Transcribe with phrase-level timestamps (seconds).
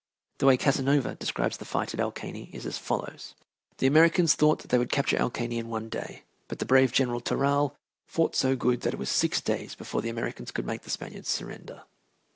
[0.39, 3.35] The way Casanova describes the fight at El Caney is as follows:
[3.77, 7.19] "The Americans thought they could capture El Caney in one day, but the brave General
[7.21, 7.75] Toral
[8.07, 11.29] fought so good that it was six days before the Americans could make the Spaniards
[11.29, 11.83] surrender."